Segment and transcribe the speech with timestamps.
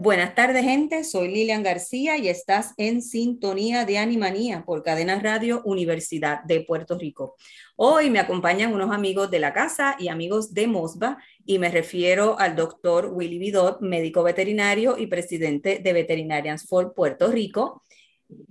[0.00, 1.02] Buenas tardes, gente.
[1.02, 6.96] Soy Lilian García y estás en sintonía de Animanía por Cadena Radio Universidad de Puerto
[6.96, 7.34] Rico.
[7.74, 12.38] Hoy me acompañan unos amigos de la casa y amigos de MOSBA y me refiero
[12.38, 17.82] al doctor Willy Vidot, médico veterinario y presidente de Veterinarians for Puerto Rico.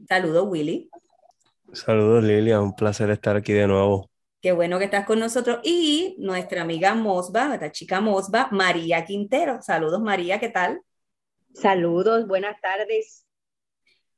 [0.09, 0.89] Saludos, Willy.
[1.71, 2.59] Saludos, Lilian.
[2.59, 4.09] Un placer estar aquí de nuevo.
[4.41, 5.59] Qué bueno que estás con nosotros.
[5.63, 9.61] Y nuestra amiga Mosba, esta chica Mosba, María Quintero.
[9.61, 10.81] Saludos, María, ¿qué tal?
[11.59, 13.25] Saludos, buenas tardes.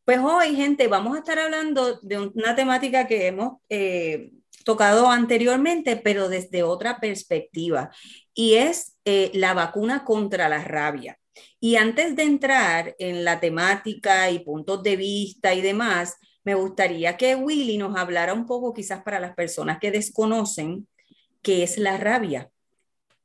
[0.04, 4.32] Pues hoy, gente, vamos a estar hablando de una temática que hemos eh,
[4.66, 7.92] tocado anteriormente, pero desde otra perspectiva,
[8.34, 11.18] y es eh, la vacuna contra la rabia.
[11.62, 17.16] Y antes de entrar en la temática y puntos de vista y demás, me gustaría
[17.16, 20.90] que Willy nos hablara un poco, quizás para las personas que desconocen,
[21.42, 22.52] qué es la rabia.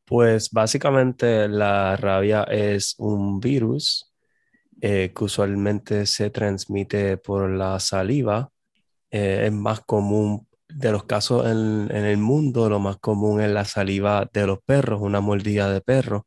[0.04, 4.12] Pues básicamente la rabia es un virus
[4.80, 8.50] eh, que usualmente se transmite por la saliva.
[9.10, 13.64] Eh, es más común de los casos en, el mundo, lo más común es la
[13.64, 16.26] saliva de los perros, una mordida de perro.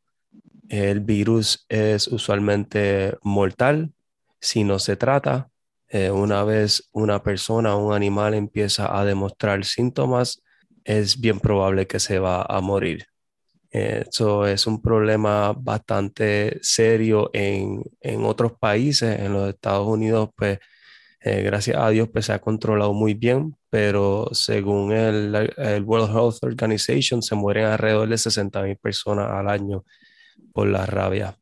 [0.68, 3.92] El virus es usualmente mortal
[4.40, 5.50] si no se trata.
[5.88, 10.42] Eh, una vez una persona o un animal empieza a demostrar síntomas,
[10.84, 13.06] es bien probable que se va a morir.
[13.70, 19.20] Eso es un problema bastante serio en, en, otros países.
[19.20, 20.58] En los Estados Unidos, pues,
[21.20, 26.10] eh, gracias a Dios, pues se ha controlado muy bien, pero según el, el World
[26.10, 29.84] Health Organization, se mueren alrededor de 60 mil personas al año
[30.52, 31.36] por la rabia.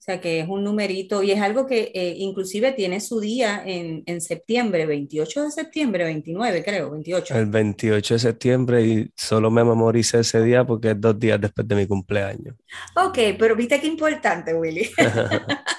[0.00, 3.62] O sea que es un numerito y es algo que eh, inclusive tiene su día
[3.66, 7.34] en, en, septiembre, 28 de septiembre, 29 creo, 28.
[7.36, 11.68] El 28 de septiembre y solo me memoricé ese día porque es dos días después
[11.68, 12.54] de mi cumpleaños.
[12.96, 14.88] Ok, pero viste qué importante, Willy.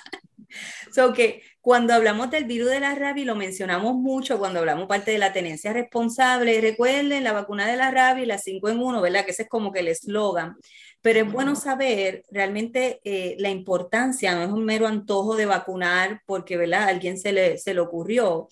[0.94, 4.88] so que cuando hablamos del virus de la rabia, y lo mencionamos mucho cuando hablamos
[4.88, 8.80] parte de la tenencia responsable, recuerden la vacuna de la rabia y la 5 en
[8.80, 9.26] 1, ¿verdad?
[9.26, 10.58] Que ese es como que el eslogan
[11.02, 16.22] pero es bueno saber realmente eh, la importancia, no es un mero antojo de vacunar
[16.26, 16.90] porque, ¿verdad?
[16.90, 18.48] Alguien se le, se le ocurrió.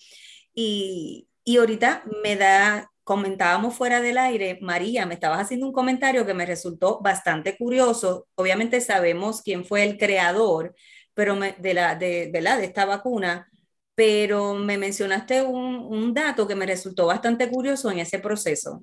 [0.54, 6.26] Y, y ahorita me da, comentábamos fuera del aire, María, me estabas haciendo un comentario
[6.26, 8.26] que me resultó bastante curioso.
[8.34, 10.74] Obviamente sabemos quién fue el creador
[11.20, 12.58] pero de, la, de, ¿verdad?
[12.58, 13.46] de esta vacuna,
[13.94, 18.82] pero me mencionaste un, un dato que me resultó bastante curioso en ese proceso.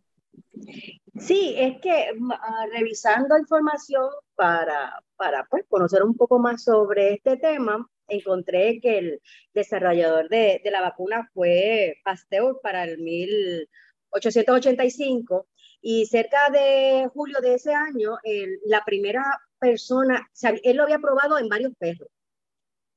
[1.19, 7.37] Sí, es que ah, revisando información para, para pues, conocer un poco más sobre este
[7.37, 9.21] tema, encontré que el
[9.53, 15.47] desarrollador de, de la vacuna fue Pasteur para el 1885
[15.81, 18.17] y cerca de julio de ese año,
[18.65, 19.23] la primera
[19.59, 20.29] persona,
[20.63, 22.09] él lo había probado en varios perros.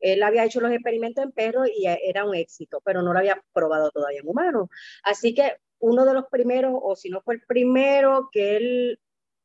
[0.01, 3.43] Él había hecho los experimentos en perros y era un éxito, pero no lo había
[3.53, 4.69] probado todavía en humanos.
[5.05, 9.01] Así que uno de los primeros, o si no fue el primero, que él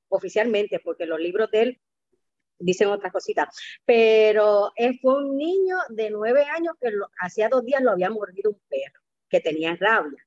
[0.10, 1.82] oficialmente, porque los libros de él
[2.60, 7.82] dicen otras cositas, pero él fue un niño de nueve años que hacía dos días
[7.82, 10.26] lo había mordido un perro que tenía rabia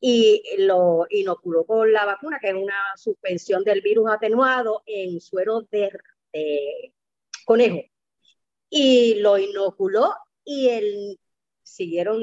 [0.00, 5.62] y lo inoculó con la vacuna, que es una suspensión del virus atenuado en suero
[5.70, 5.90] de,
[7.44, 7.80] conejo.
[8.68, 10.14] Y lo inoculó
[10.44, 11.20] y él
[11.62, 12.22] siguieron,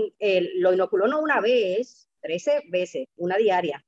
[0.55, 3.85] lo inoculó no una vez, 13 veces, una diaria,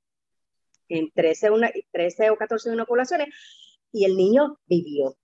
[0.90, 3.30] en 13, una, 13 o 14 inoculaciones,
[3.92, 5.18] y el niño vivió.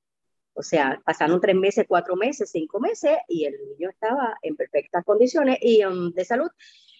[0.53, 5.03] O sea, pasaron tres meses, cuatro meses, cinco meses, y el niño estaba en perfectas
[5.05, 6.49] condiciones y, um, de salud.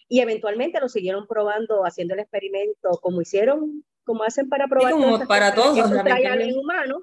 [0.07, 4.91] Y eventualmente lo siguieron probando, haciendo el experimento, como hicieron, como hacen para probar.
[4.91, 5.77] como para todos.
[5.77, 7.01] en humano,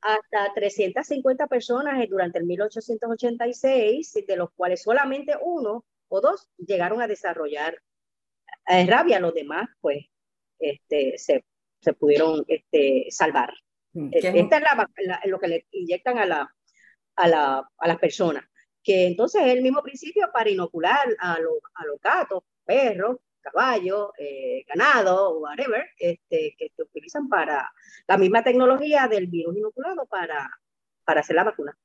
[0.00, 7.08] hasta 350 personas durante el 1886, de los cuales solamente uno o dos llegaron a
[7.08, 7.80] desarrollar
[8.68, 10.04] eh, rabia, los demás, pues,
[10.58, 11.44] este, se,
[11.80, 13.52] se pudieron este, salvar.
[13.92, 14.62] Mm, Esta es
[15.06, 16.54] la, lo que le inyectan a, la,
[17.16, 18.44] a, la, a las personas,
[18.82, 24.10] que entonces es el mismo principio para inocular a, los, a los gatos, perros, caballos,
[24.18, 27.70] eh, ganado, whatever, este, que se utilizan para
[28.08, 30.50] la misma tecnología del virus inoculado para,
[31.04, 31.76] para hacer la vacuna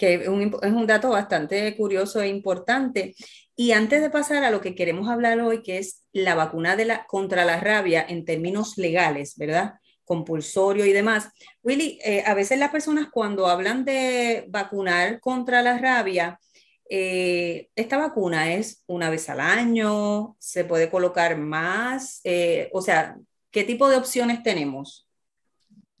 [0.00, 3.14] que es un, dato bastante curioso e importante.
[3.54, 6.86] Y antes de pasar a lo que queremos hablar hoy, que es la vacuna de
[6.86, 9.74] la, contra la rabia en términos legales, ¿verdad?
[10.06, 11.28] compulsorio y demás.
[11.62, 16.40] Willy, eh, a veces las personas cuando hablan de vacunar contra la rabia,
[16.88, 23.18] eh, esta vacuna es una vez al año, se puede colocar más, eh, o sea,
[23.52, 25.06] ¿qué tipo de opciones tenemos?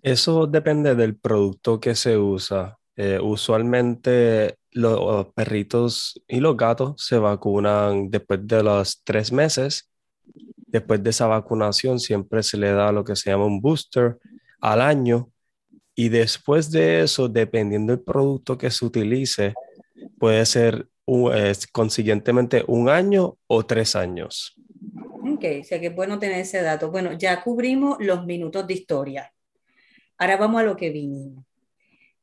[0.02, 2.79] Eso depende del producto que se usa.
[3.22, 9.90] Usualmente los perritos y los gatos se vacunan después de los tres meses
[10.70, 14.18] Después de esa vacunación siempre se le da lo que se llama un booster
[14.60, 15.28] al año
[15.96, 19.52] y después de eso, dependiendo del producto que se utilice,
[20.18, 20.86] puede ser
[21.72, 24.54] consiguientemente un año o tres años.
[25.34, 26.92] Ok, o sea que es bueno tener ese dato.
[26.92, 29.34] Bueno, ya cubrimos los minutos de historia.
[30.18, 31.44] Ahora vamos a lo que vinimos.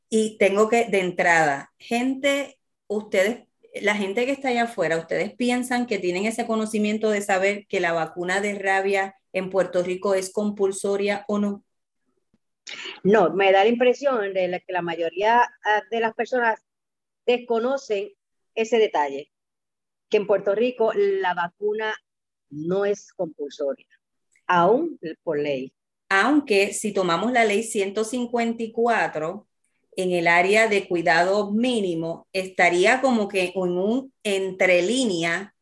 [0.09, 3.47] Y tengo que, de entrada, gente, ustedes
[3.81, 7.79] la gente que está allá afuera, ¿ustedes piensan que tienen ese conocimiento de saber que
[7.79, 11.63] la vacuna de rabia en Puerto Rico es compulsoria o no?
[13.03, 16.59] No, me da la impresión de que la mayoría ah, de las personas
[17.25, 18.11] desconocen
[18.55, 19.31] ese detalle,
[20.09, 21.95] que en Puerto Rico la vacuna
[22.49, 23.87] no es compulsoria,
[24.47, 25.73] aún por ley.
[26.09, 29.46] Aunque si tomamos la ley 154,
[29.97, 35.55] en el área de cuidado mínimo estaría como que en un entrelínea,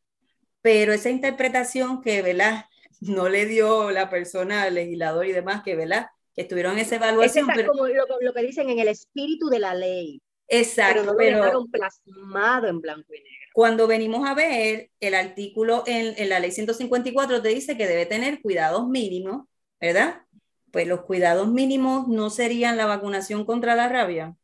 [0.61, 2.65] pero esa interpretación que, ¿verdad?
[2.99, 6.07] No le dio la persona, al legislador y demás, que, ¿verdad?
[6.35, 7.49] Que estuvieron en esa evaluación.
[7.49, 10.21] Es como lo, que dicen en el espíritu de la ley.
[10.49, 11.15] Exacto.
[11.17, 13.49] Pero no lo plasmado en blanco y negro.
[13.53, 18.05] Cuando venimos a ver el artículo en, en la ley 154 te dice que debe
[18.05, 19.47] tener cuidados mínimos,
[19.79, 20.24] ¿verdad?
[20.75, 24.35] Pues los cuidados mínimos no serían la vacunación contra la rabia,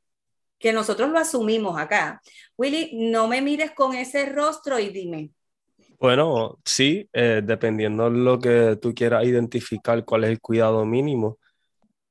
[0.60, 2.22] que nosotros lo asumimos acá.
[2.56, 5.32] Willy, no me mires con ese rostro y dime.
[6.00, 11.38] Bueno, sí, eh, dependiendo de lo que tú quieras identificar cuál es el cuidado mínimo.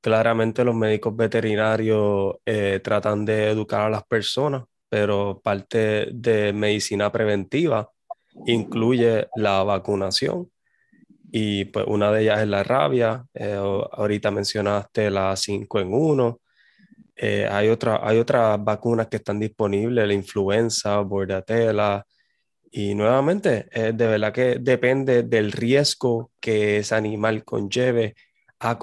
[0.01, 7.11] Claramente los médicos veterinarios eh, tratan de educar a las personas, pero parte de medicina
[7.11, 7.89] preventiva
[8.45, 10.51] incluye la vacunación
[11.31, 13.25] y pues una de ellas es la rabia.
[13.33, 16.41] Eh, ahorita mencionaste la 5 en 1.
[17.15, 22.05] Eh, hay, otra, hay otras vacunas que están disponibles, la influenza, bordetela.
[22.69, 28.15] Y nuevamente, eh, de verdad que depende del riesgo que ese animal conlleve
[28.59, 28.77] a,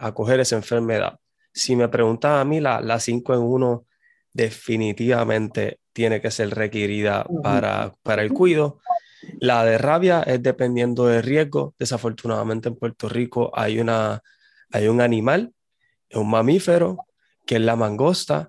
[0.00, 1.18] a, coger esa enfermedad.
[1.52, 3.86] Si me preguntas a mí, la, la 5 en 1
[4.32, 8.80] definitivamente tiene que ser requerida para, para el cuido
[9.40, 11.74] la de rabia es dependiendo del riesgo.
[11.78, 14.22] Desafortunadamente en Puerto Rico hay, una,
[14.70, 15.52] hay un animal,
[16.14, 17.06] un mamífero,
[17.46, 18.48] que es la mangosta,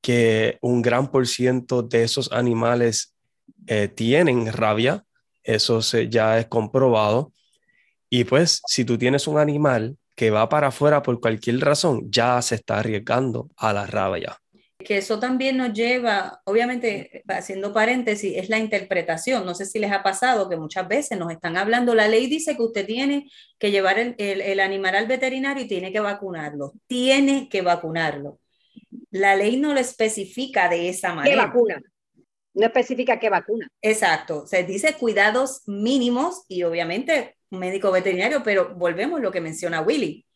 [0.00, 3.14] que un gran por ciento de esos animales
[3.66, 5.04] eh, tienen rabia.
[5.42, 7.32] Eso ya es comprobado.
[8.08, 12.40] Y pues si tú tienes un animal que va para afuera por cualquier razón, ya
[12.42, 14.41] se está arriesgando a la rabia
[14.82, 19.44] que eso también nos lleva, obviamente, haciendo paréntesis, es la interpretación.
[19.44, 22.56] No sé si les ha pasado que muchas veces nos están hablando, la ley dice
[22.56, 27.48] que usted tiene que llevar el, el, animal al veterinario y tiene que vacunarlo, tiene
[27.48, 28.38] que vacunarlo.
[29.10, 31.34] La ley no lo especifica de esa manera.
[31.34, 31.82] ¿Qué vacuna?
[32.54, 33.68] No especifica qué vacuna.
[33.80, 39.40] Exacto, se dice cuidados mínimos y obviamente un médico veterinario, pero volvemos a lo que
[39.40, 40.26] menciona Willy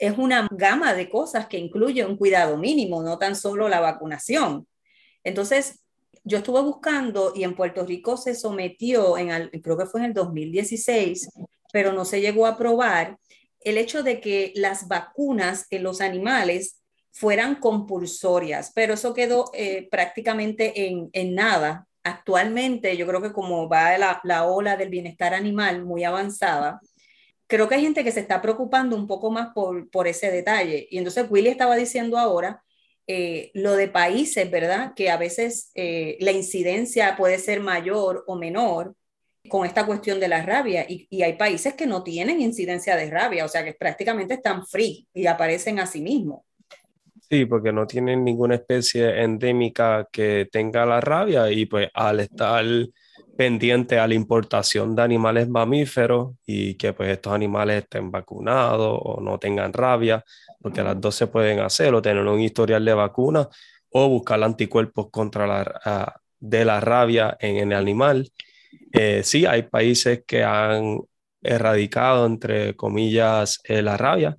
[0.00, 4.66] es una gama de cosas que incluye un cuidado mínimo, no tan solo la vacunación.
[5.22, 5.84] Entonces,
[6.24, 10.14] yo estuve buscando y en Puerto Rico se sometió, en creo que fue en el
[10.14, 11.28] 2016,
[11.72, 13.18] pero no se llegó a aprobar
[13.60, 16.80] el hecho de que las vacunas en los animales
[17.12, 21.86] fueran compulsorias, pero eso quedó eh, prácticamente en, en, nada.
[22.02, 26.80] Actualmente yo creo que como va la, la ola del bienestar animal muy avanzada,
[27.50, 30.86] creo que hay gente que se está preocupando un poco más por, por ese detalle.
[30.90, 32.62] Y entonces Willy estaba diciendo ahora
[33.06, 34.94] eh, lo de países, ¿verdad?
[34.94, 38.94] Que a veces eh, la incidencia puede ser mayor o menor
[39.48, 40.86] con esta cuestión de la rabia.
[40.88, 44.64] Y, y, hay países que no tienen incidencia de rabia, o sea que prácticamente están
[44.64, 46.42] free y aparecen a sí mismos.
[47.28, 52.64] Sí, porque no tienen ninguna especie endémica que tenga la rabia y pues al estar
[53.36, 59.20] pendiente a la importación de animales mamíferos y que pues estos animales estén vacunados o
[59.20, 60.24] no tengan rabia,
[60.60, 63.48] porque las dos se pueden hacer o tener un historial de vacuna
[63.90, 68.30] o buscar anticuerpos contra la, de la rabia en el animal.
[68.92, 71.00] Eh, sí, hay países que han
[71.42, 74.36] erradicado, entre comillas, eh, la rabia.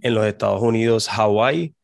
[0.00, 1.74] En los Estados Unidos, Hawái,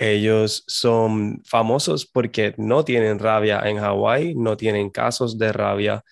[0.00, 6.02] ellos son famosos porque no tienen rabia en Hawái, no tienen casos de rabia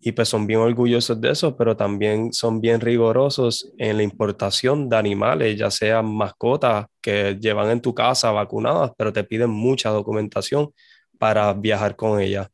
[0.00, 4.88] y pues son bien orgullosos de eso, pero también son bien rigurosos en la importación
[4.88, 9.90] de animales, ya sean mascotas que llevan en tu casa vacunadas, pero te piden mucha
[9.90, 10.70] documentación
[11.18, 12.48] para viajar con ellas.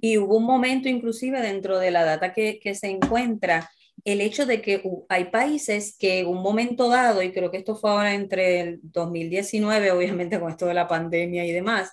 [0.00, 3.70] Y hubo un momento inclusive dentro de la data que, que se encuentra
[4.04, 7.90] el hecho de que hay países que un momento dado, y creo que esto fue
[7.90, 11.90] ahora entre el 2019, obviamente con esto de la pandemia y demás,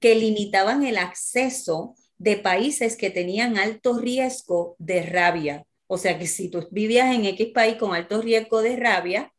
[0.00, 5.64] que limitaban el acceso de países que tenían alto riesgo de rabia.
[5.86, 9.32] O sea que si tú vivías en X país con alto riesgo de rabia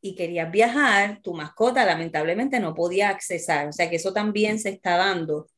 [0.00, 3.68] y querías viajar, tu mascota lamentablemente no podía accesar.
[3.68, 5.48] O sea que eso también se está dando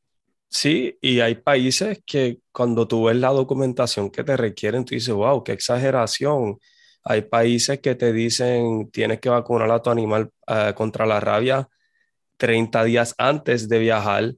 [0.53, 5.13] Sí, y hay países que cuando tú ves la documentación que te requieren, tú dices,
[5.13, 6.59] wow, qué exageración.
[7.05, 11.69] Hay países que te dicen, tienes que vacunar a tu animal eh, contra la rabia
[12.37, 14.33] 30 días antes de viajar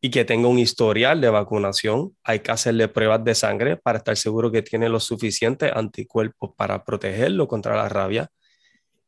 [0.00, 2.16] y que tenga un historial de vacunación.
[2.24, 6.84] Hay que hacerle pruebas de sangre para estar seguro que tiene los suficientes anticuerpos para
[6.84, 8.30] protegerlo contra la rabia.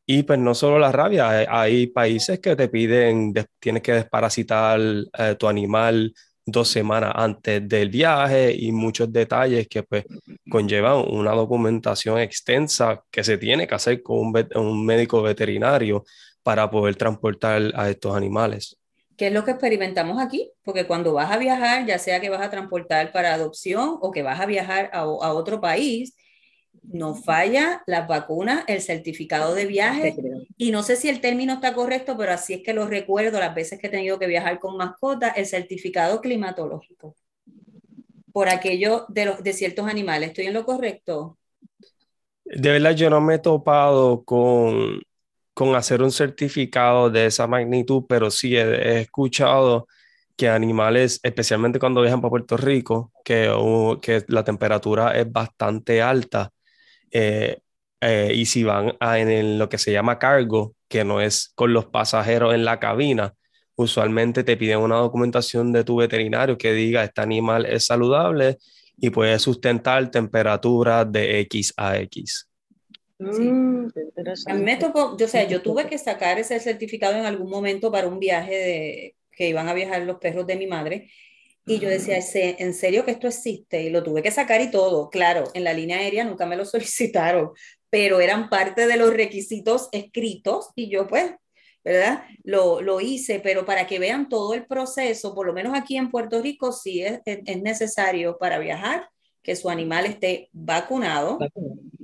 [0.07, 5.37] Y pues no solo la rabia, hay, países que te piden, tienes que desparasitar eh,
[5.39, 6.13] tu animal
[6.51, 10.05] dos semanas antes del viaje y muchos detalles que pues
[10.51, 16.05] conllevan una documentación extensa que se tiene que hacer con un, médico veterinario
[16.43, 18.77] para poder transportar a estos animales.
[19.17, 20.51] ¿Qué es lo que experimentamos aquí?
[20.63, 24.23] Porque cuando vas a viajar, ya sea que vas a transportar para adopción o que
[24.23, 26.15] vas a viajar a otro país,
[26.93, 30.17] no falla las vacunas, el certificado de viaje,
[30.57, 33.55] y no sé si el término está correcto, pero así es que lo recuerdo las
[33.55, 37.15] veces que he tenido que viajar con mascotas, el certificado climatológico,
[38.33, 40.31] por aquello de, los, de ciertos animales.
[40.31, 41.39] ¿Estoy en lo correcto?
[42.45, 45.01] De verdad, yo no me he topado con,
[45.55, 49.87] con hacer un certificado de esa magnitud, pero sí he, escuchado
[50.37, 53.53] que animales, especialmente cuando viajan para Puerto Rico, que,
[54.03, 56.51] que la temperatura es bastante alta,
[57.11, 57.59] eh,
[58.01, 61.73] eh, y si van a, en lo que se llama cargo, que no es con
[61.73, 63.35] los pasajeros en la cabina,
[63.77, 68.59] usualmente te piden una documentación de tu veterinario que diga este animal es saludable
[68.97, 72.49] y puede sustentar temperatura de X a X.
[73.19, 73.87] Mm,
[74.47, 77.93] a mí me tocó, yo, sea, yo tuve que sacar ese certificado en algún momento
[77.93, 81.11] para un viaje de, que iban a viajar los perros de mi madre
[81.71, 83.81] y yo decía, ¿en serio que esto existe?
[83.81, 85.09] Y lo tuve que sacar y todo.
[85.09, 87.53] Claro, en la línea aérea nunca me lo solicitaron,
[87.89, 91.31] pero eran parte de los requisitos escritos y yo pues,
[91.85, 92.25] ¿verdad?
[92.43, 96.11] Lo, lo hice, pero para que vean todo el proceso, por lo menos aquí en
[96.11, 99.09] Puerto Rico sí es, es, necesario para viajar
[99.41, 101.39] que su animal esté vacunado.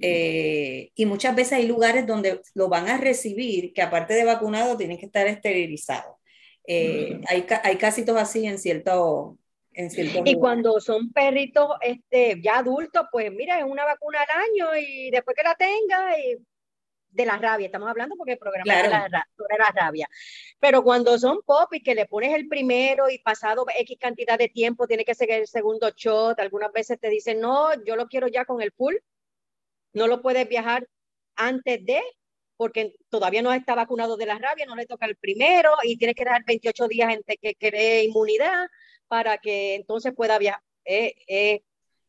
[0.01, 4.77] Eh, y muchas veces hay lugares donde lo van a recibir que aparte de vacunado
[4.77, 6.15] tienen que estar esterilizados.
[6.69, 8.59] Eh, hay, hay casitos así en
[9.91, 14.77] cierto, y cuando son perritos este, ya adultos, pues mira, es una vacuna al año
[14.77, 16.39] y después que la tenga, y
[17.17, 20.09] de la rabia, estamos hablando porque el programa es de la, la, rabia.
[20.61, 24.49] Pero cuando son pop y que le pones el primero y pasado X cantidad de
[24.49, 28.29] tiempo tiene que seguir el segundo shot, algunas veces te dicen, no, yo lo quiero
[28.29, 29.03] ya con el pool,
[29.95, 30.87] no lo puedes viajar
[31.37, 32.03] antes de,
[32.57, 36.15] porque todavía no está vacunado de la rabia, no le toca el primero y tiene
[36.15, 38.67] que dar 28 días entre que cree inmunidad
[39.09, 40.63] para que entonces pueda viajar.
[40.85, 41.61] Es,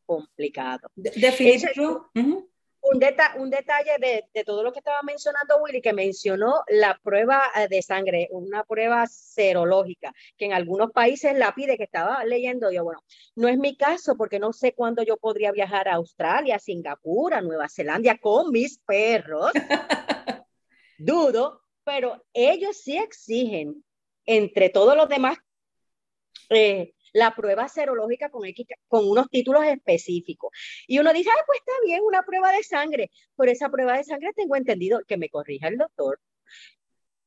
[0.05, 0.87] complicado.
[0.95, 2.09] Definitivo.
[2.13, 2.47] un,
[2.91, 3.91] un detalle
[4.33, 8.63] de, todo lo que estaba mencionando Willy, que mencionó la prueba eh, de sangre, una
[8.63, 13.03] prueba serológica, que en algunos países la pide, que estaba leyendo yo, bueno,
[13.35, 17.33] no es mi caso porque no sé cuándo yo podría viajar a Australia, a Singapur,
[17.33, 19.51] a Nueva Zelanda con mis perros.
[20.97, 23.83] Dudo, pero ellos sí exigen
[24.25, 25.37] entre todos los demás
[26.49, 28.43] eh, la prueba serológica con,
[28.87, 30.51] con unos títulos específicos.
[30.87, 33.11] Y uno dice, ah, pues está bien, una prueba de sangre.
[33.35, 36.19] Por esa prueba de sangre tengo entendido que me corrija el doctor,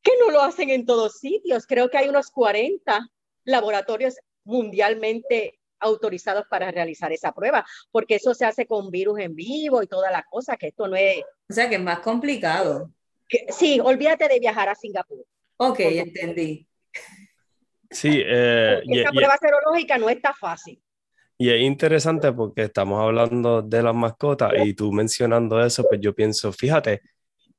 [0.03, 1.67] que no lo hacen en todos sitios.
[1.67, 3.09] Creo que hay unos 40
[3.45, 9.83] laboratorios mundialmente autorizados para realizar esa prueba, porque eso se hace con virus en vivo
[9.83, 11.23] y toda la cosa, que esto no es...
[11.49, 12.93] O sea, que es más complicado.
[13.49, 15.25] sí, olvídate de viajar a Singapur.
[15.57, 16.67] Ok, entendí.
[17.91, 20.81] Sí, eh, esa prueba serológica no está fácil.
[21.37, 26.15] Y es interesante porque estamos hablando de las mascotas y tú mencionando eso, pues yo
[26.15, 27.01] pienso, fíjate,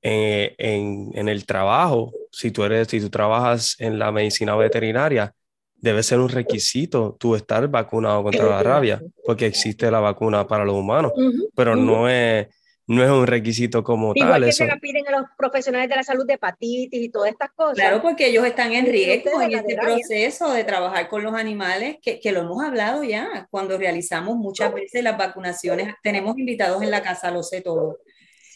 [0.03, 5.33] eh, en, en, el trabajo, si tú eres, si tú trabajas en la medicina veterinaria,
[5.75, 10.63] debe ser un requisito tú estar vacunado contra la rabia, porque existe la vacuna para
[10.63, 11.11] los humanos,
[11.55, 12.47] pero no es
[12.87, 14.43] no es un requisito como Igual tal.
[14.43, 14.57] que eso.
[14.59, 17.75] se la piden a los profesionales de la salud de hepatitis y todas estas cosas.
[17.75, 21.97] Claro, porque ellos están en riesgo en la este proceso de trabajar con los animales,
[22.01, 25.93] que, que lo hemos hablado ya, cuando realizamos muchas veces las vacunaciones.
[26.03, 27.99] Tenemos invitados en la casa, lo sé todo.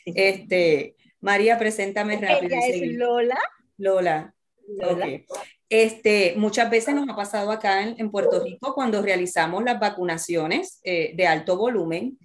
[0.05, 2.55] Este, María, preséntame rápido.
[2.55, 2.93] Ella es.
[2.93, 3.39] Lola.
[3.77, 4.33] Lola.
[4.67, 5.05] Lola.
[5.05, 5.37] ok.
[5.69, 10.79] Este, muchas veces nos ha pasado acá en, en Puerto Rico cuando realizamos las vacunaciones
[10.83, 12.17] eh, de alto volumen.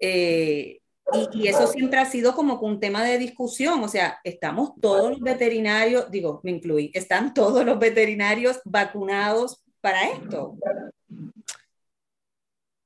[0.00, 0.78] eh,
[1.14, 3.82] y, y eso siempre ha sido como que un tema de discusión.
[3.82, 10.08] O sea, estamos todos los veterinarios, digo, me incluí, están todos los veterinarios vacunados para
[10.08, 10.56] esto.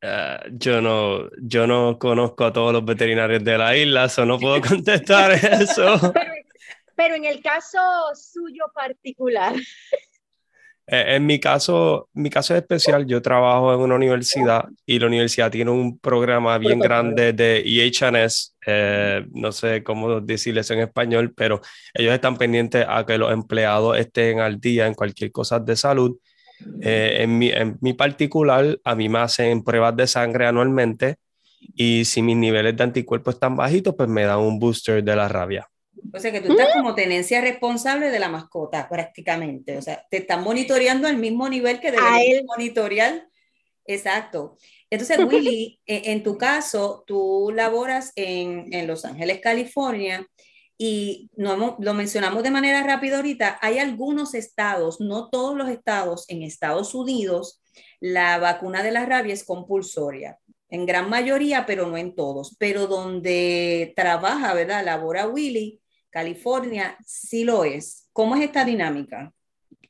[0.02, 4.38] Ah, yo, no, yo no conozco a todos los veterinarios de la isla, eso no
[4.38, 6.12] puedo contestar eso.
[6.12, 6.32] Pero,
[6.94, 7.78] pero en el caso
[8.14, 9.54] suyo particular,
[10.88, 15.50] En mi caso, mi caso es especial, yo trabajo en una universidad y la universidad
[15.50, 21.60] tiene un programa bien grande de EHS, eh, no sé cómo decirles en español, pero
[21.92, 26.16] ellos están pendientes a que los empleados estén al día en cualquier cosa de salud.
[26.80, 31.16] Eh, en mi, en mi particular, a mí me hacen pruebas de sangre anualmente
[31.74, 35.26] y si mis niveles de anticuerpos están bajitos, pues me dan un booster de la
[35.26, 35.68] rabia.
[36.12, 39.76] O sea, que tú estás como tenencia responsable de la mascota prácticamente.
[39.78, 43.28] O sea, te están monitoreando al mismo nivel que deberías monitorear.
[43.86, 44.56] Exacto.
[44.90, 50.26] Entonces, Willy, en, en tu caso, tú laboras en, en Los Ángeles, California,
[50.78, 53.58] y no hemos- lo mencionamos de manera rápida ahorita.
[53.62, 57.62] Hay algunos estados, no todos los estados en Estados Unidos,
[58.00, 60.38] la vacuna de la rabia es compulsoria.
[60.68, 62.56] En gran mayoría, pero no en todos.
[62.58, 64.84] Pero donde trabaja, ¿verdad?
[64.84, 65.80] Labora Willy,
[66.20, 68.08] California, sí lo es.
[68.14, 69.30] ¿Cómo es esta dinámica?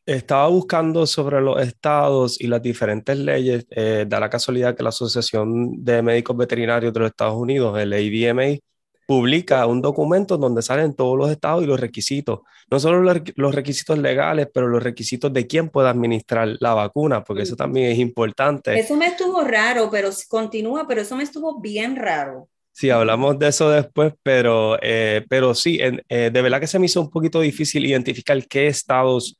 [0.04, 3.64] Estaba buscando sobre los estados y las diferentes leyes.
[3.70, 7.92] eh, da la casualidad que la Asociación de Médicos Veterinarios de los Estados Unidos, el
[7.92, 8.58] AVMA,
[9.06, 12.40] publica un documento donde salen todos los estados y los requisitos.
[12.68, 16.74] No solo los requ- los requisitos legales, pero los requisitos de quién puede administrar la
[16.74, 18.76] vacuna, porque eso también es importante.
[18.76, 22.48] Eso me estuvo raro, pero continúa, pero eso me estuvo bien raro.
[22.78, 26.78] Sí, hablamos de eso después, pero, eh, pero sí, en- eh, de verdad que se
[26.78, 29.38] me hizo un poquito difícil identificar qué estados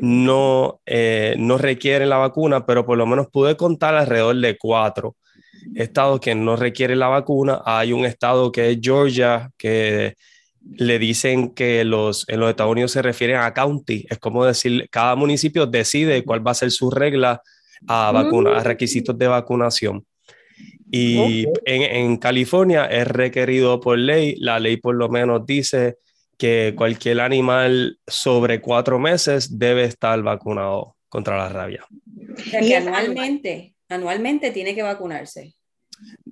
[0.00, 5.14] no, eh, no requieren la vacuna, pero por lo menos pude contar alrededor de cuatro
[5.76, 7.62] estados que no requieren la vacuna.
[7.64, 10.14] Hay un estado que es Georgia, que
[10.76, 14.88] le dicen que los, en los Estados Unidos se refieren a county, es como decir,
[14.90, 17.42] cada municipio decide cuál va a ser su regla
[17.86, 20.04] a, vacuna, a requisitos de vacunación.
[20.94, 21.58] Y Ok.
[21.64, 25.96] en, en California es requerido por ley, la ley por lo menos dice
[26.36, 31.86] que cualquier animal sobre cuatro meses debe estar vacunado contra la rabia.
[31.88, 35.54] O sea, que anualmente, anualmente tiene que vacunarse.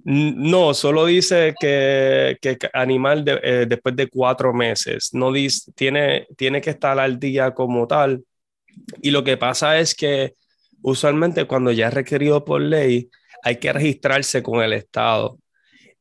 [0.05, 6.27] No, solo dice que, que animal de- eh, después de cuatro meses, no dice, tiene,
[6.37, 8.23] tiene que estar al día como tal.
[9.01, 10.35] Y lo que pasa es que
[10.83, 13.11] usualmente cuando ya es requerido por ley,
[13.43, 15.38] hay que registrarse con el Estado.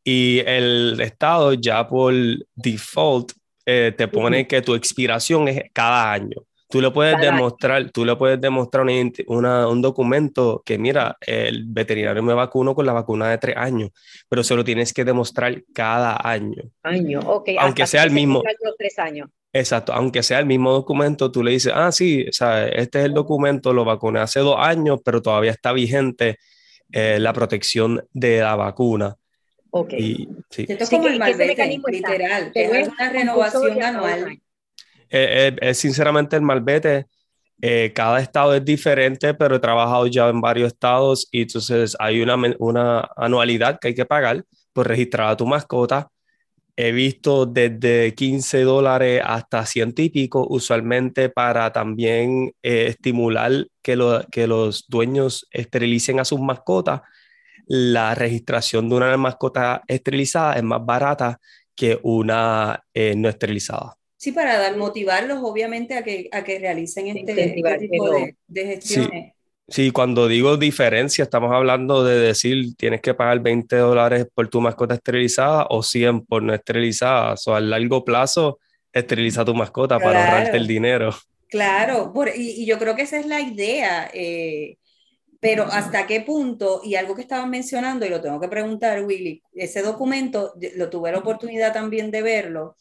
[0.03, 2.13] Y el Estado ya por
[2.55, 3.31] default
[3.65, 6.37] eh, te pone que tu expiración es cada año.
[6.71, 7.35] Tú le puedes Cada año.
[7.37, 12.33] demostrar, tú le puedes demostrar una identi- una- un documento que, mira, el veterinario me
[12.35, 13.89] vacunó con la vacuna de tres años,
[14.29, 16.61] pero se lo tienes que demostrar cada año.
[16.83, 17.49] año, ok.
[17.59, 18.43] Aunque sea el mismo.
[18.63, 19.29] los tres años.
[19.51, 23.05] Exacto, aunque sea el mismo documento, tú le dices, ah, sí, o sea, este es
[23.05, 26.37] el documento, lo vacuné hace dos años, pero todavía está vigente
[26.91, 29.15] eh, la protección de la vacuna.
[29.71, 29.93] Ok.
[29.93, 32.51] Y sí, Esto es como que- el malvete, literal.
[32.51, 34.31] que Es una renovación anual.
[34.31, 34.39] Eh,
[35.09, 37.07] eh, es sinceramente el malvete.
[37.61, 42.21] eh, cada estado es diferente, pero he trabajado ya en varios estados y entonces hay
[42.21, 46.07] una, una anualidad que hay que pagar por registrar a tu mascota.
[46.81, 53.95] He visto desde 15 dólares hasta 100 y pico, usualmente para también eh, estimular que,
[53.97, 57.01] lo- que los dueños esterilicen a sus mascotas.
[57.67, 61.39] La registración de una mascota esterilizada es más barata
[61.75, 63.97] que una eh, no esterilizada.
[64.17, 68.65] Sí, para dar, motivarlos obviamente a que, a que realicen este, este tipo de, de
[68.65, 69.09] gestiones.
[69.11, 69.33] Sí,
[69.93, 74.95] cuando digo diferencia, estamos hablando de decir tienes que pagar 20 dólares por tu mascota
[74.95, 77.33] esterilizada o 100 por no esterilizada.
[77.33, 78.59] O sea, a largo plazo,
[78.91, 80.31] esteriliza tu mascota para Claro.
[80.35, 81.15] ahorrarte el dinero.
[81.47, 84.77] Claro, por- y, y yo creo que esa es la idea, eh,
[85.39, 89.41] pero hasta qué punto, y algo que estaban mencionando, y lo tengo que preguntar, Willy,
[89.53, 92.75] ese documento lo tuve la oportunidad también de verlo,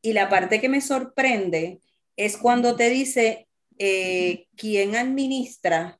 [0.00, 1.80] y la parte que me sorprende
[2.16, 5.98] es cuando te dice eh, quién administra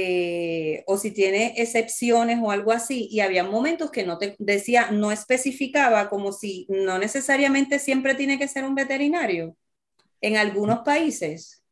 [0.00, 4.90] eh, o si tiene excepciones o algo así, y había momentos que no te decía,
[4.90, 9.56] no especificaba como si no necesariamente siempre tiene que ser un veterinario
[10.20, 11.64] en algunos países.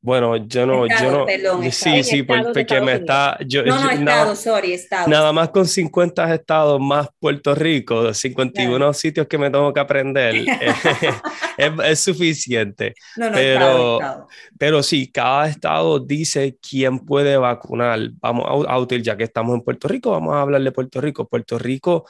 [0.00, 4.04] Bueno, yo no, yo no, perdón, sí, sí, porque me está, yo, no, no, estado,
[4.04, 5.08] nada, sorry, estado.
[5.08, 10.36] Nada más con 50 estados más Puerto Rico, 51 sitios que me tengo que aprender,
[11.58, 12.94] es, es, suficiente.
[13.16, 17.98] No, no, pero, estado, pero sí, cada estado dice quién puede vacunar.
[18.20, 21.00] Vamos a, a utilizar, ya que estamos en Puerto Rico, vamos a hablar de Puerto
[21.00, 21.26] Rico.
[21.26, 22.06] Puerto Rico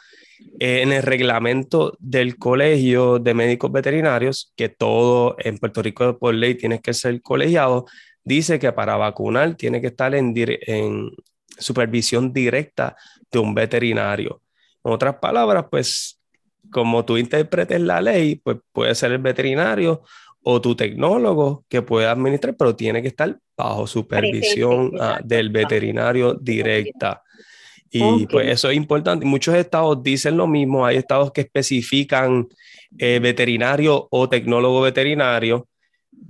[0.61, 6.35] eh, en el reglamento del Colegio de Médicos Veterinarios, que todo en Puerto Rico por
[6.35, 7.87] ley tiene que ser colegiado,
[8.25, 11.11] dice que para vacunar tiene que estar en, en
[11.59, 12.97] supervisión directa
[13.31, 14.43] de un veterinario.
[14.85, 16.21] En otras palabras, pues
[16.71, 20.03] como tú interpretes la ley, pues puede ser el veterinario
[20.43, 26.35] o tu tecnólogo que puede administrar, pero tiene que estar bajo supervisión ah, del veterinario
[26.35, 27.23] directa.
[27.91, 29.25] Y pues eso es importante.
[29.25, 30.85] Muchos estados dicen lo mismo.
[30.85, 32.47] Hay estados que especifican
[32.99, 35.69] eh, veterinario o tecnólogo veterinario.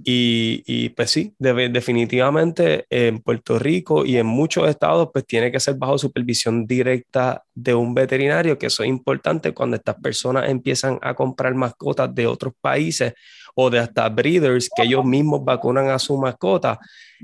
[0.05, 5.61] Y, y pues sí, definitivamente en Puerto Rico y en muchos estados pues tiene que
[5.61, 10.99] ser bajo supervisión directa de un veterinario, que eso es importante cuando estas personas empiezan
[11.03, 13.13] a comprar mascotas de otros países
[13.61, 16.79] o de hasta breeders que ellos mismos vacunan a su mascota,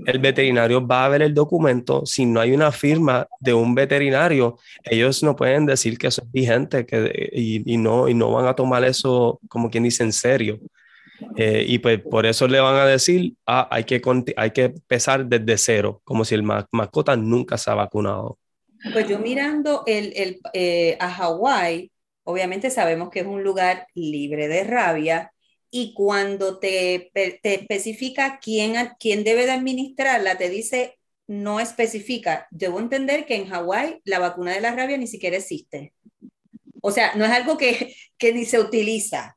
[0.05, 2.05] el veterinario va a ver el documento.
[2.07, 6.33] Si no hay una firma de un veterinario, ellos no pueden decir que eso es
[6.33, 10.59] vigente que, y, no, y no van a tomar eso como quien dice en serio.
[11.37, 14.01] Eh, y pues por eso le van a decir, ah, hay, que,
[14.37, 18.39] hay que empezar desde cero, como si el mascota nunca se ha vacunado.
[18.93, 21.91] Pues yo mirando el, el eh, a Hawái,
[22.25, 25.33] obviamente sabemos que es un lugar libre de rabia,
[25.71, 32.47] y cuando te, te especifica quién, quién debe de administrarla, te dice no especifica.
[32.51, 35.93] Debo entender que en Hawái la vacuna de la rabia ni siquiera existe.
[36.81, 39.37] O sea, no es algo que, que ni se utiliza,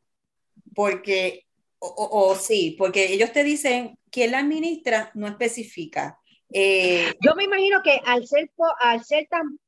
[0.76, 1.47] porque,
[1.80, 6.20] o, sí, porque ellos te dicen quién la administra, no especifica.
[6.52, 9.60] Eh, Yo me imagino que al ser, al ser tan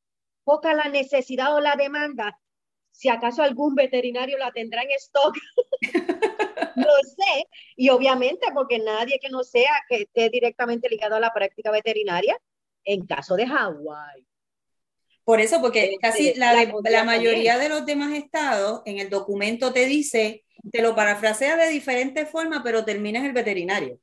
[0.44, 2.40] poca la necesidad o la demanda,
[2.92, 5.36] si acaso algún veterinario la tendrá en stock.
[6.76, 11.34] no sé, y obviamente porque nadie que no sea que esté directamente ligado a la
[11.34, 12.38] práctica veterinaria,
[12.84, 14.26] en caso de Hawái.
[15.24, 19.72] Por eso, porque este, casi la, la, mayoría de los demás estados en el documento
[19.72, 24.00] te dice, te lo parafrasea de diferentes formas, pero termina en el veterinario.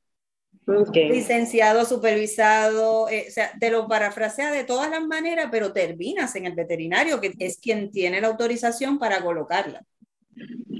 [0.93, 6.45] Licenciado, supervisado, eh, o sea, te lo parafrasea de todas las maneras, pero terminas en
[6.45, 9.85] el veterinario, que es quien tiene la autorización para colocarla.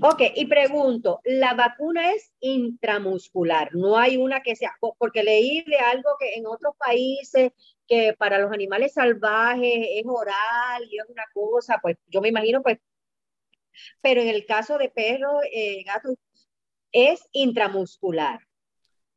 [0.02, 5.78] Ok, y pregunto, la vacuna es intramuscular, no hay una que sea, porque leí de
[5.78, 7.52] algo que en otros países
[7.88, 12.62] que para los animales salvajes es oral y es una cosa, pues yo me imagino,
[12.62, 12.78] pues,
[14.02, 16.16] pero en el caso de perros, eh, gatos,
[16.92, 18.40] es intramuscular.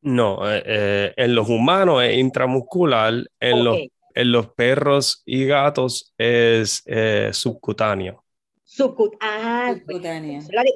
[0.01, 3.77] No, eh, eh, en los humanos es intramuscular, en, los,
[4.15, 6.83] en los perros y gatos es
[7.31, 8.23] subcutáneo.
[9.19, 9.75] Ah,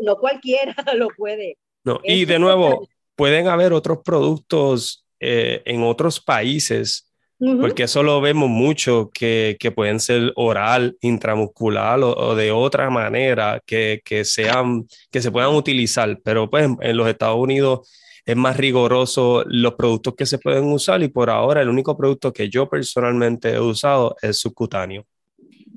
[0.04, 1.58] no cualquiera lo puede.
[1.84, 7.05] No, y de nuevo, pueden haber otros productos eh, en otros países,
[7.40, 13.62] porque eso lo vemos mucho, que, que pueden ser oral, intramuscular o, de otra manera,
[13.66, 17.90] que, que, sean, que se puedan utilizar, pero pues en los Estados Unidos
[18.26, 22.34] es más riguroso los productos que se pueden usar y por ahora el único producto
[22.34, 25.06] que yo personalmente he usado es subcutáneo.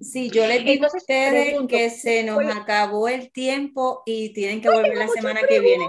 [0.00, 4.70] Sí, yo les digo a ustedes que se nos acabó el tiempo y tienen que
[4.70, 5.86] volver la semana que viene.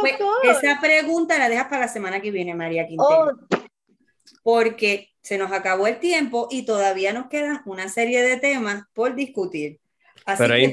[0.00, 3.32] Pues, esa pregunta la dejas para la semana que viene, María Quintero.
[3.50, 3.55] Oh.
[4.42, 9.14] Porque se nos acabó el tiempo y todavía nos quedan una serie de temas por
[9.14, 9.80] discutir.
[10.38, 10.72] Pero es,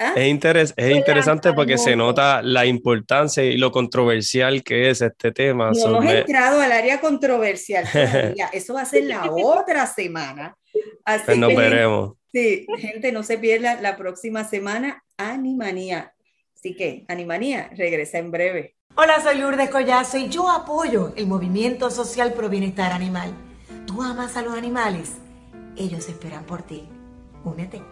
[0.00, 0.14] ¿Ah?
[0.16, 5.70] es, interesante porque se nota la importancia y lo controversial que es este tema.
[5.70, 7.84] No hemos entrado al área controversial
[8.52, 10.56] Eso va a ser la otra semana.
[11.04, 12.14] Así pues nos veremos.
[12.32, 16.12] Sí, gente, no se pierda la próxima semana Animanía.
[16.54, 18.74] Así que, Animanía, regresa en breve.
[19.02, 23.32] Hola, soy Lourdes Collazo y yo apoyo el movimiento social pro bienestar animal.
[23.86, 25.12] ¿Tú amas a los animales?
[25.74, 26.86] Ellos esperan por ti.
[27.42, 27.82] Únete.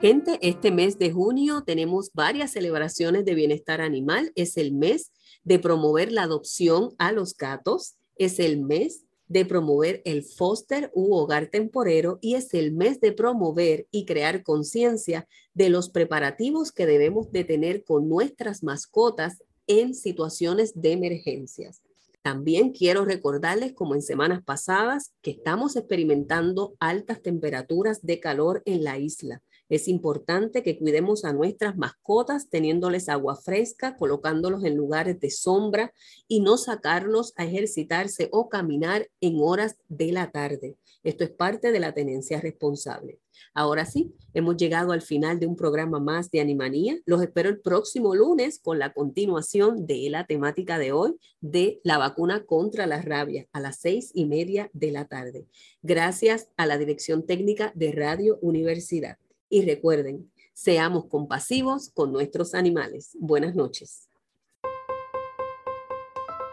[0.00, 4.32] Gente, este mes de junio tenemos varias celebraciones de bienestar animal.
[4.34, 5.12] Es el mes
[5.44, 7.96] de promover la adopción a los gatos.
[8.16, 13.12] Es el mes de promover el foster u hogar temporero y es el mes de
[13.12, 19.94] promover y crear conciencia de los preparativos que debemos de tener con nuestras mascotas en
[19.94, 21.80] situaciones de emergencias.
[22.20, 28.84] También quiero recordarles, como en semanas pasadas, que estamos experimentando altas temperaturas de calor en
[28.84, 29.42] la isla.
[29.72, 35.94] Es importante que cuidemos a nuestras mascotas teniéndoles agua fresca, colocándolos en lugares de sombra
[36.28, 40.76] y no sacarlos a ejercitarse o caminar en horas de la tarde.
[41.02, 43.18] Esto es parte de la tenencia responsable.
[43.54, 46.98] Ahora sí, hemos llegado al final de un programa más de Animanía.
[47.06, 51.96] Los espero el próximo lunes con la continuación de la temática de hoy de la
[51.96, 55.46] vacuna contra la rabia a las seis y media de la tarde.
[55.80, 59.16] Gracias a la Dirección Técnica de Radio Universidad.
[59.52, 63.10] Y recuerden, seamos compasivos con nuestros animales.
[63.20, 64.08] Buenas noches.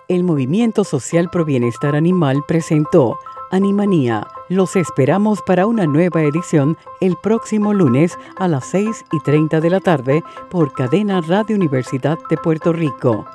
[0.09, 3.17] El Movimiento Social Pro Bienestar Animal presentó
[3.51, 4.27] Animanía.
[4.49, 9.69] Los esperamos para una nueva edición el próximo lunes a las 6 y 30 de
[9.69, 13.25] la tarde por Cadena Radio Universidad de Puerto Rico.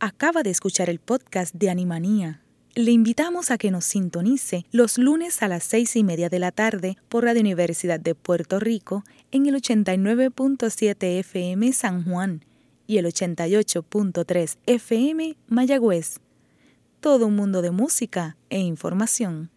[0.00, 2.42] Acaba de escuchar el podcast de Animanía
[2.74, 6.52] le invitamos a que nos sintonice los lunes a las seis y media de la
[6.52, 12.44] tarde por Radio Universidad de Puerto Rico en el 89.7 FM San Juan
[12.86, 16.20] y el 88.3 FM Mayagüez.
[17.00, 19.48] Todo un mundo de música e información.